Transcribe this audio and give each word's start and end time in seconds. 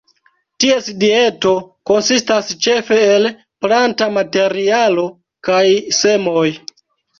Ties 0.63 0.85
dieto 1.03 1.51
konsistas 1.89 2.49
ĉefe 2.67 2.97
el 3.11 3.29
planta 3.67 4.09
materialo 4.17 5.07
kaj 5.51 5.63
semoj. 6.03 6.47